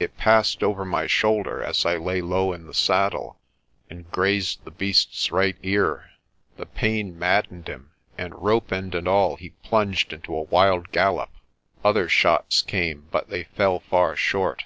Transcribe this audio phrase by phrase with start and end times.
[0.00, 3.38] It passed over my shoulder, as I lay low in the saddle,
[3.88, 6.10] and grazed the beast's right ear.
[6.56, 11.30] The pain maddened him and, rope end and all, he plunged into a wild gallop.
[11.84, 14.64] Other shots came, but they fell far short.